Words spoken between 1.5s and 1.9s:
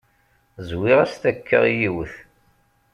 i